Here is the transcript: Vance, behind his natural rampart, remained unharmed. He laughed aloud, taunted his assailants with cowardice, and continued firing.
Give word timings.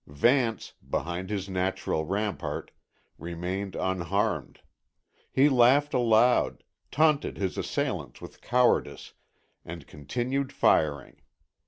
Vance, 0.07 0.73
behind 0.89 1.29
his 1.29 1.47
natural 1.47 2.05
rampart, 2.05 2.71
remained 3.19 3.75
unharmed. 3.75 4.61
He 5.31 5.47
laughed 5.47 5.93
aloud, 5.93 6.63
taunted 6.89 7.37
his 7.37 7.55
assailants 7.55 8.19
with 8.19 8.41
cowardice, 8.41 9.13
and 9.63 9.85
continued 9.85 10.51
firing. 10.51 11.21